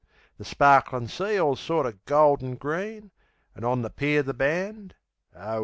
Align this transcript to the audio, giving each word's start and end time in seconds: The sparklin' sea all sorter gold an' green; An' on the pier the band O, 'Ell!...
The 0.39 0.45
sparklin' 0.45 1.05
sea 1.07 1.37
all 1.39 1.55
sorter 1.55 1.99
gold 2.07 2.43
an' 2.43 2.55
green; 2.55 3.11
An' 3.55 3.63
on 3.63 3.83
the 3.83 3.91
pier 3.91 4.23
the 4.23 4.33
band 4.33 4.95
O, 5.35 5.39
'Ell!... 5.39 5.59